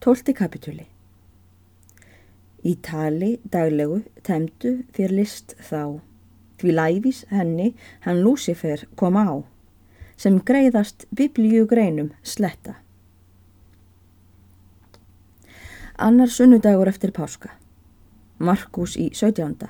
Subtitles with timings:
[0.00, 0.86] Tólti kapitúli
[2.64, 6.00] Í tali daglegu temdu fyrir list þá,
[6.56, 7.66] því læfis henni
[8.06, 9.44] hann Lúsifer kom á,
[10.16, 12.78] sem greiðast biblíu greinum sletta.
[16.00, 17.52] Annar sunnudagur eftir páska,
[18.38, 19.68] Markus í 17.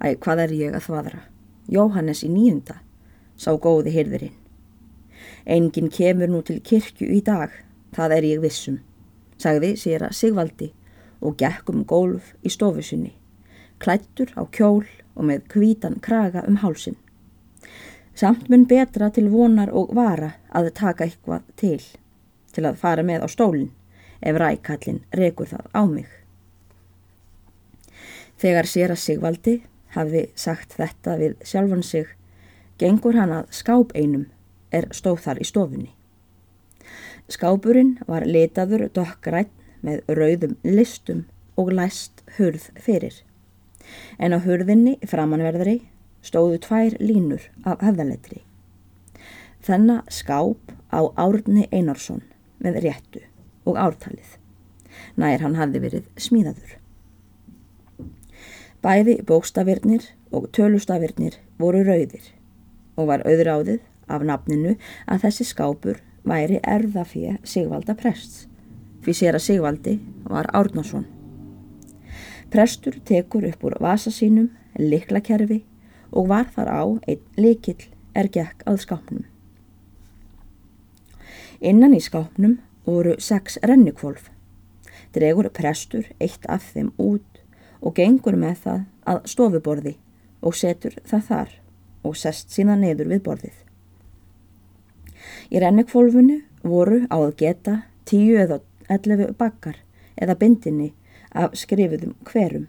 [0.00, 1.24] Æ, hvað er ég að þvaðra?
[1.68, 2.80] Jóhannes í nýjunda,
[3.36, 4.36] sá góði hyrðurinn.
[5.44, 7.52] Engin kemur nú til kirkju í dag,
[7.92, 8.86] það er ég vissum,
[9.40, 10.70] sagði sér að Sigvaldi
[11.20, 13.12] og gekk um gólf í stofusunni,
[13.80, 14.84] klættur á kjól
[15.16, 16.96] og með kvítan kraga um hálsin.
[18.14, 21.80] Samt mun betra til vonar og vara að taka eitthvað til,
[22.52, 23.70] til að fara með á stólinn
[24.20, 26.08] ef rækallin rekur það á mig.
[28.40, 29.54] Þegar sér að Sigvaldi
[29.94, 32.06] hafði sagt þetta við sjálfan sig,
[32.80, 34.28] gengur hann að skáp einum
[34.72, 35.90] er stóð þar í stofunni.
[37.30, 39.52] Skápurinn var litaður dokkrætt
[39.86, 41.24] með rauðum listum
[41.60, 43.14] og læst hurð fyrir.
[44.18, 45.76] En á hurðinni framanverðri
[46.26, 48.42] stóðu tvær línur af höfðaletri.
[49.62, 52.24] Þennan skáp á Árni Einarsson
[52.58, 53.22] með réttu
[53.68, 54.36] og ártalið.
[55.14, 56.76] Nær hann hafði verið smíðaður.
[58.82, 62.32] Bæði bókstafirnir og tölustafirnir voru rauðir
[62.98, 64.74] og var auðráðið af nafninu
[65.06, 66.00] að þessi skápur
[66.30, 68.46] væri erðafíja Sigvalda prests
[69.00, 69.96] fyrir sér að Sigvaldi
[70.28, 71.06] var Árnason.
[72.50, 75.62] Prestur tekur upp úr vasa sínum liklakerfi
[76.10, 79.24] og var þar á einn likill er gekk að skápnum.
[81.60, 84.30] Innan í skápnum voru sex rennukvolf.
[85.14, 87.42] Dregur prestur eitt af þeim út
[87.80, 89.96] og gengur með það að stofuborði
[90.40, 91.56] og setur það þar
[92.04, 93.69] og sest sína neyður við borðið.
[95.50, 97.72] Í rennukvolfunu voru á að geta
[98.06, 99.80] tíu eða 11 bakkar
[100.14, 100.92] eða bindinni
[101.34, 102.68] af skrifuðum hverum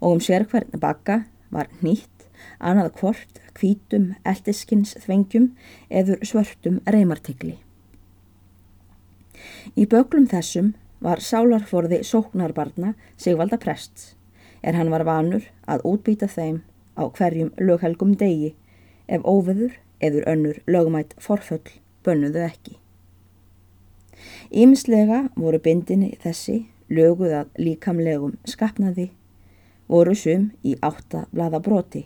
[0.00, 1.18] og um sér hvern bakka
[1.52, 2.24] var nýtt
[2.58, 5.50] annað hvort kvítum eldiskins þvengjum
[6.00, 7.58] eður svörtum reymartegli.
[9.76, 10.72] Í böglum þessum
[11.04, 14.14] var sálarforði sóknarbarna Sigvalda Prests
[14.62, 16.62] er hann var vanur að útbýta þeim
[16.96, 18.54] á hverjum löghelgum degi
[19.12, 22.78] ef óveður eður önnur lögmætt forföll bönnuðu ekki.
[24.52, 26.58] Ímslega voru bindinni þessi
[26.92, 29.08] löguð að líkamlegum skapnaði,
[29.88, 32.04] voru sum í átta blada broti,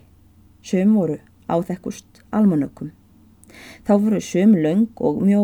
[0.63, 1.17] sum voru
[1.51, 2.93] áþekkust almanökkum.
[3.83, 5.41] Þá voru sum laung og mjó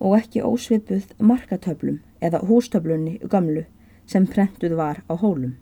[0.00, 3.64] og ekki ósvipuð markatöflum eða hústöflunni gamlu
[4.06, 5.56] sem prentuð var á hólum.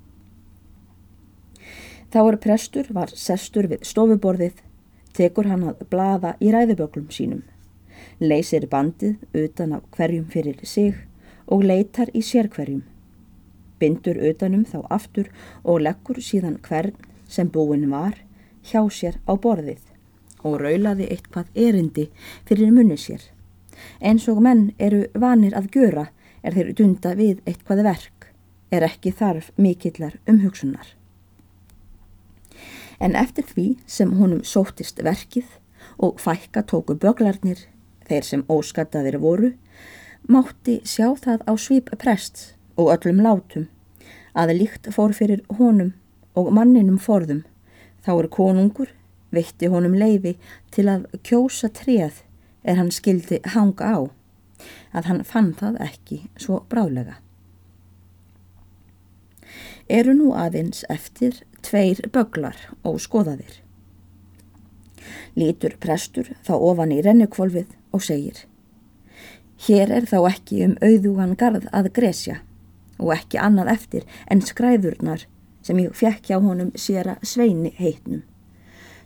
[2.10, 4.56] Þá er prestur var sestur við stofuborðið,
[5.14, 7.44] tekur hann að blada í ræðuböklum sínum
[8.20, 10.94] leysir bandið utan af hverjum fyrir sig
[11.46, 12.82] og leitar í sérkverjum.
[13.80, 15.30] Bindur utanum þá aftur
[15.64, 16.96] og leggur síðan hvern
[17.28, 18.18] sem búin var
[18.66, 19.82] hjá sér á borðið
[20.44, 22.08] og raulaði eitthvað erindi
[22.48, 23.22] fyrir munni sér.
[24.00, 26.06] Eins og menn eru vanir að gjöra
[26.42, 28.30] er þeir dunda við eitthvað verk,
[28.70, 30.94] er ekki þarf mikillar umhugsunar.
[33.00, 35.48] En eftir því sem honum sóttist verkið
[35.98, 37.64] og fækka tóku böglarnir
[38.10, 39.52] þeir sem óskattaðir voru,
[40.28, 43.68] mátti sjá það á svip prest og öllum látum,
[44.34, 45.94] að líkt fór fyrir honum
[46.38, 47.44] og manninum forðum,
[48.04, 48.90] þá er konungur,
[49.30, 50.36] veitti honum leifi
[50.74, 52.22] til að kjósa treð
[52.66, 53.98] er hann skildi hanga á,
[54.92, 57.18] að hann fann það ekki svo brálega.
[59.90, 63.58] Eru nú aðeins eftir tveir böglar og skoðaðir.
[65.34, 68.44] Lítur prestur þá ofan í rennukvolfið og segir
[69.60, 72.38] Hér er þá ekki um auðugan garð að gresja
[72.96, 75.26] og ekki annað eftir en skræðurnar
[75.66, 78.22] sem ég fekk hjá honum sér að sveini heitnum.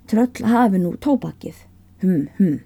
[0.07, 1.57] Tröll hafi nú tópakið,
[2.03, 2.61] hm, hm.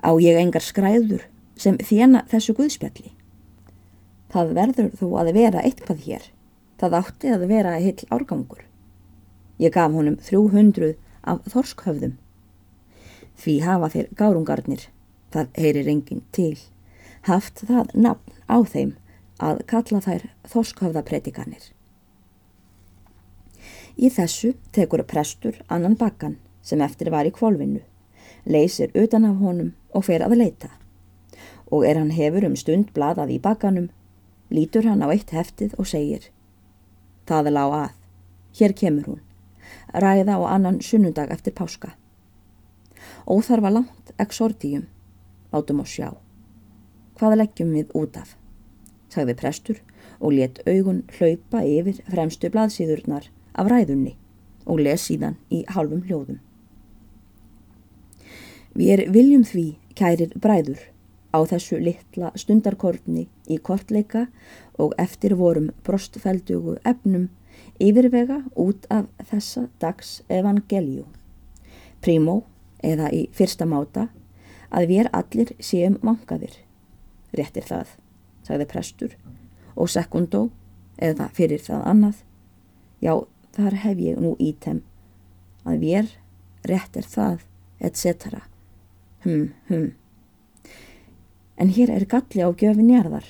[0.00, 1.26] Á ég engar skræður
[1.60, 3.12] sem þjena þessu guðspjalli.
[4.32, 6.24] Það verður þú að vera eitthvað hér.
[6.80, 8.62] Það átti að vera heil árgangur.
[9.60, 10.94] Ég gaf honum 300
[11.24, 12.16] af þorskhöfðum
[13.36, 14.86] Því hafa þeir gárungarnir,
[15.32, 16.56] það heyrir enginn til,
[17.28, 18.94] haft það nafn á þeim
[19.42, 21.72] að kalla þær þorskhöfðapredikanir.
[23.96, 27.82] Í þessu tekur prestur annan bakkan sem eftir var í kvolvinu,
[28.44, 30.70] leysir utan af honum og fer að leita.
[31.72, 33.88] Og er hann hefur um stund bladað í bakkanum,
[34.50, 36.30] lítur hann á eitt heftið og segir
[37.26, 37.94] Það er lág að,
[38.58, 39.22] hér kemur hún,
[39.90, 41.96] ræða á annan sunnundag eftir páska.
[43.26, 44.86] Óþarfa langt exortíum,
[45.52, 46.08] látum á sjá.
[47.16, 48.36] Hvað leggjum við út af?
[49.12, 49.78] sagði prestur
[50.20, 54.16] og let augun hlaupa yfir fremstu blaðsíðurnar af ræðunni
[54.66, 56.40] og les síðan í halvum hljóðum.
[58.76, 59.66] Við viljum því,
[59.96, 60.80] kærir bræður,
[61.32, 64.26] á þessu litla stundarkortni í kortleika
[64.82, 67.30] og eftir vorum brostfeldugu efnum
[67.80, 71.06] yfirvega út af þessa dags evangelju.
[72.04, 72.42] Prímó,
[72.84, 74.08] eða í fyrsta máta,
[74.70, 76.54] að við allir séum vangaðir.
[77.36, 77.92] Réttir það,
[78.46, 79.16] sagði prestur,
[79.76, 80.48] og sekundó,
[80.96, 82.22] eða fyrir það annað,
[83.04, 83.14] já,
[83.56, 84.82] þar hef ég nú ítem,
[85.64, 86.12] að við
[86.66, 87.46] réttir það,
[87.80, 88.42] etc.
[89.24, 89.88] Hm, hm.
[91.56, 93.28] En hér er galli á gjöfin jarðar,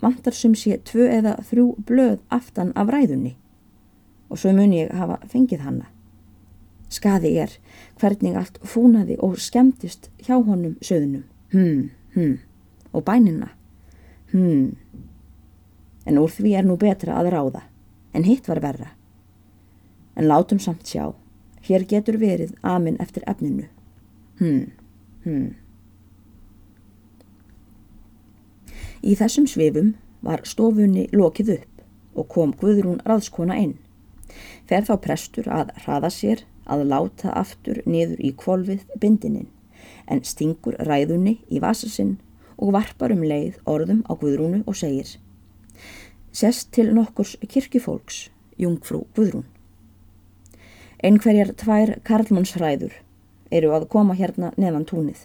[0.00, 3.36] vantar sem sé tvö eða þrjú blöð aftan af ræðunni
[4.28, 5.86] og svo mun ég hafa fengið hanna.
[6.88, 7.54] Skaði er
[8.00, 11.24] hvernig allt fúnaði og skemmtist hjá honum söðunum.
[11.52, 12.38] Hmm, hmm.
[12.92, 13.50] Og bænina.
[14.32, 14.76] Hmm.
[16.08, 17.62] En úr því er nú betra að ráða.
[18.16, 18.92] En hitt var verra.
[20.16, 21.12] En látum samt sjá.
[21.68, 23.68] Hér getur verið amin eftir efninu.
[24.38, 24.70] Hmm,
[25.24, 25.48] hmm.
[29.04, 29.92] Í þessum svifum
[30.24, 33.76] var stofunni lokið upp og kom Guðrún raðskona inn.
[34.66, 39.48] Fer þá prestur að hraða sér að láta aftur niður í kvolvið bindinin
[40.08, 42.16] en stingur ræðunni í vasasinn
[42.56, 45.16] og varpar um leið orðum á Guðrúnu og segir
[46.38, 48.28] Sest til nokkurs kirkifólks,
[48.60, 49.46] jungfrú Guðrún.
[51.02, 52.94] Einhverjar tvær karlmannsræður
[53.50, 55.24] eru að koma hérna neðan túnið.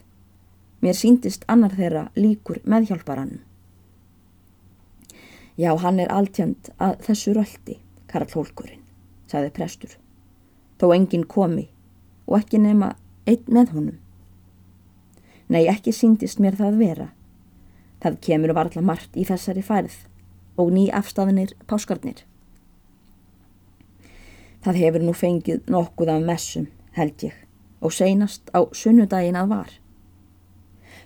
[0.81, 3.41] Mér síndist annar þeirra líkur meðhjálparanum.
[5.59, 7.77] Já, hann er alltjönd að þessu röldi,
[8.09, 8.81] Karl Hólkurinn
[9.33, 9.93] sagði prestur,
[10.83, 11.69] þó enginn komi
[12.27, 12.89] og ekki nema
[13.23, 13.99] einn með honum.
[15.47, 17.05] Nei, ekki síndist mér það vera.
[18.03, 19.95] Það kemur varðla margt í þessari færð
[20.59, 22.25] og ný afstafinir páskarnir.
[24.63, 27.35] Það hefur nú fengið nokkuð af messum, held ég,
[27.79, 29.71] og seinast á sunnudagin að var.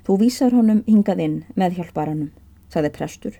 [0.06, 2.34] Þú vísar honum hingað inn með hjálparanum,
[2.74, 3.40] sagði prestur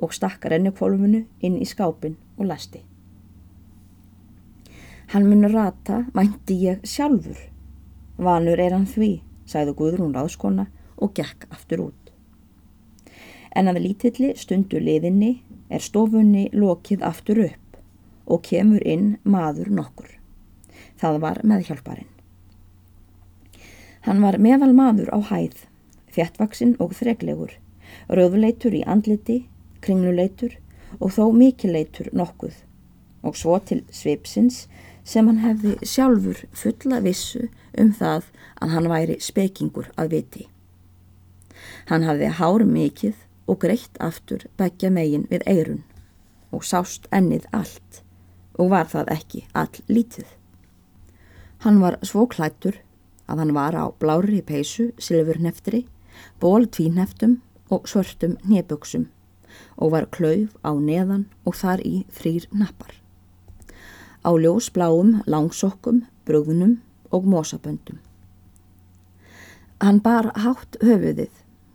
[0.00, 2.84] og stakk rennukvolvunu inn í skápin og lasti.
[5.12, 7.38] Hann mun rata, mænti ég sjálfur.
[8.16, 12.12] Vanur er hann því, sagði Guðrún ráðskona og gekk aftur út.
[13.54, 15.36] En að lítilli stundu liðinni
[15.70, 17.78] er stofunni lokið aftur upp
[18.26, 20.08] og kemur inn maður nokkur.
[20.98, 22.10] Það var meðhjálparinn.
[24.04, 25.64] Hann var meðal maður á hæð,
[26.12, 27.54] þjættvaksinn og þreglegur,
[28.08, 29.44] rauðleitur í andliti,
[29.84, 30.58] kringluleitur
[31.00, 32.62] og þó mikileitur nokkuð
[33.24, 34.66] og svo til svipsins
[35.04, 37.48] sem hann hefði sjálfur fulla vissu
[37.78, 38.30] um það
[38.64, 40.46] að hann væri spekingur að viti.
[41.90, 43.20] Hann hafði hár mikið
[43.50, 45.82] og greitt aftur begja megin við eirun
[46.54, 48.00] og sást ennið allt
[48.58, 50.26] og var það ekki all lítið.
[51.64, 52.80] Hann var svo klættur
[53.28, 55.84] að hann var á blári peysu, silfurneftri,
[56.40, 57.40] ból tvíneftum
[57.72, 59.08] og svörtum néböksum
[59.76, 63.03] og var klauf á neðan og þar í þrýr nappar
[64.24, 66.80] á ljósbláum langsokkum, brugðnum
[67.12, 68.00] og mósaböndum.
[69.80, 71.32] Hann bar hátt höfuðið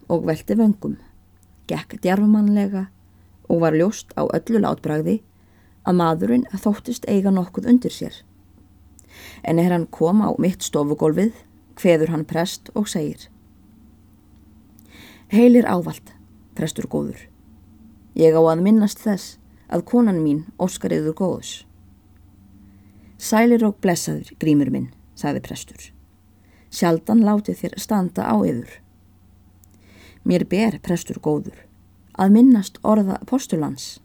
[0.10, 0.98] og velti vöngum,
[1.70, 2.88] gekk djarfumannlega
[3.50, 5.20] og var ljóst á öllu látbræði
[5.86, 8.16] að maðurinn þóttist eiga nokkuð undir sér.
[9.44, 11.34] En er hann kom á mitt stofugólfið,
[11.78, 13.30] hveður hann prest og segir
[15.30, 16.16] Heilir ávald,
[16.58, 17.20] prestur góður.
[18.18, 19.38] Ég á að minnast þess
[19.70, 21.69] að konan mín óskariður góðus.
[23.20, 25.82] Sælir og blessaður, grímur minn, sagði prestur.
[26.72, 28.80] Sjaldan látið þér standa á yfir.
[30.24, 31.58] Mér ber prestur góður,
[32.16, 33.98] að minnast orða postulans.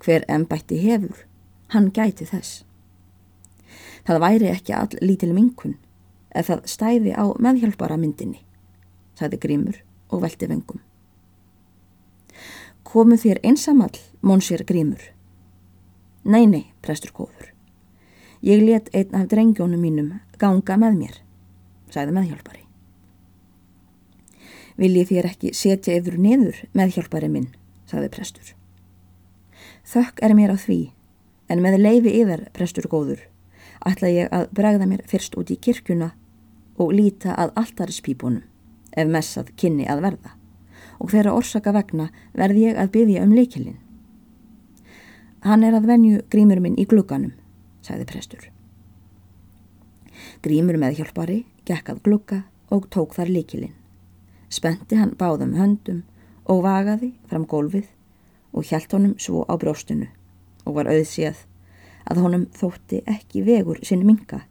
[0.00, 1.26] Hver ennbætti hefur,
[1.76, 2.64] hann gæti þess.
[4.08, 5.76] Það væri ekki all lítil minkun,
[6.32, 8.40] eða það stæði á meðhjálpara myndinni,
[9.20, 10.80] sagði grímur og velti vengum.
[12.84, 15.10] Komu þér einsamall, mónsir grímur?
[16.24, 17.53] Nei, nei, prestur góður.
[18.44, 21.14] Ég let einn af drengjónum mínum ganga með mér,
[21.88, 22.64] sagði meðhjálpari.
[24.76, 27.46] Viljið þér ekki setja yfir niður meðhjálpari minn,
[27.88, 28.50] sagði prestur.
[29.88, 30.76] Þökk er mér á því,
[31.48, 33.22] en með leifi yfir prestur góður,
[33.80, 36.10] ætla ég að bregða mér fyrst út í kirkjuna
[36.76, 38.42] og líta að alltarispípunum,
[38.92, 40.34] ef messað kynni að verða,
[41.00, 43.80] og þeirra orsaka vegna verði ég að byggja um leikilinn.
[45.48, 47.32] Hann er að venju grímur minn í glugganum,
[47.84, 48.48] sagði prestur.
[50.44, 51.38] Grímur með hjálpari
[51.68, 52.42] gekkað glukka
[52.74, 53.74] og tók þar líkilinn.
[54.48, 56.02] Spenti hann báðum höndum
[56.44, 57.88] og vagaði fram gólfið
[58.54, 60.08] og hjælt honum svo á brjóstinu
[60.64, 61.44] og var auðséð
[62.10, 64.44] að honum þótti ekki vegur sinn minga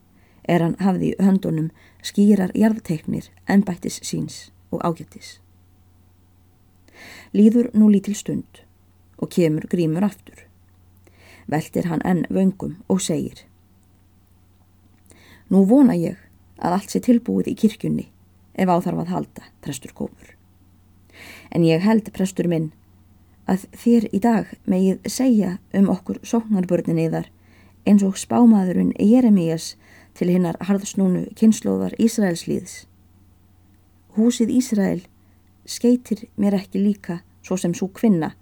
[0.50, 1.70] er hann hafði höndunum
[2.04, 5.40] skýrar jarðteiknir en bættis síns og ágættis.
[7.34, 8.64] Líður nú lítil stund
[9.18, 10.46] og kemur grímur aftur.
[11.48, 13.46] Veltir hann enn vöngum og segir
[15.52, 16.18] Nú vona ég
[16.58, 18.08] að allt sé tilbúið í kirkjunni
[18.54, 20.32] ef áþarf að halda, prestur komur.
[21.52, 22.72] En ég held, prestur minn,
[23.46, 27.30] að þér í dag megið segja um okkur sóknarbörninni þar
[27.86, 29.74] eins og spámaðurinn Jeremías
[30.18, 32.86] til hinnar harðsnúnu kynnslóðar Ísraelslíðs.
[34.16, 35.02] Húsið Ísrael
[35.66, 38.34] skeitir mér ekki líka svo sem svo kvinna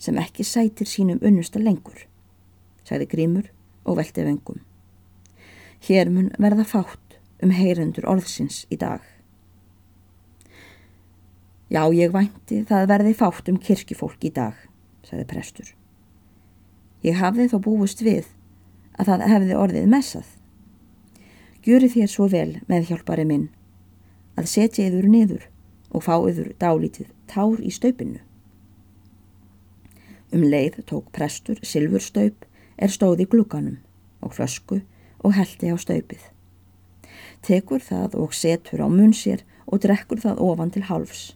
[0.00, 2.06] sem ekki sætir sínum unnusta lengur,
[2.90, 3.46] sagði Grímur
[3.86, 4.58] og velti vengum.
[5.86, 9.00] Hér mun verða fátt um heyrendur orðsins í dag.
[11.70, 14.56] Já, ég vænti það verði fátt um kirkifólk í dag,
[15.06, 15.68] sagði prestur.
[17.06, 18.26] Ég hafði þó búist við
[18.98, 20.26] að það hefði orðið messað.
[21.64, 23.46] Gjöri þér svo vel með hjálpari minn
[24.40, 25.46] að setja yður niður
[25.94, 28.18] og fá yður dálítið tár í staupinu.
[30.34, 32.44] Um leið tók prestur silfurstaup
[32.80, 33.76] er stóð í glúkanum
[34.24, 34.80] og flösku
[35.20, 36.22] og heldi á staupið.
[37.44, 41.30] Tekur það og setur á mun sér og drekkur það ofan til hálfs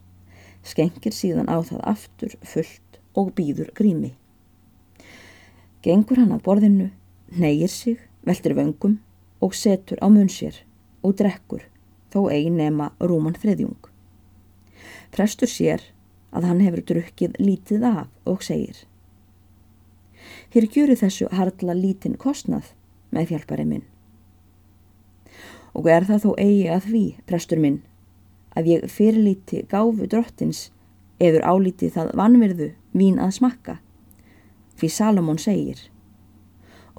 [0.64, 4.14] skengir síðan á það aftur fullt og býður grími.
[5.84, 6.88] Gengur hann að borðinu,
[7.28, 8.98] neyir sig, veldur vöngum
[9.44, 10.62] og setur á mun sér
[11.04, 11.66] og drekkur
[12.12, 13.90] þó ein nema Rúman Friðjung.
[15.12, 15.84] Prestur sér
[16.34, 18.86] að hann hefur drukkið lítið af og segir
[20.54, 22.68] Hér gjöru þessu harla lítinn kostnað
[23.10, 23.82] með fjálpari minn.
[25.74, 27.80] Og er það þó eigi að því, prestur minn,
[28.54, 30.68] að ég fyrirlíti gáfu drottins
[31.18, 33.74] eður álíti það vanverðu vín að smakka.
[34.78, 35.82] Því Salomón segir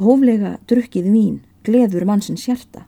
[0.04, 2.84] Hóflega drukkið vín gleður mannsins hjarta